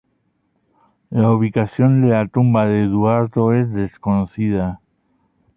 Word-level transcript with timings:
La 1.11 1.29
ubicación 1.31 2.01
de 2.01 2.07
la 2.07 2.25
tumba 2.27 2.65
de 2.65 2.85
Eduardo 2.85 3.53
es 3.53 3.71
desconocido. 3.71 4.79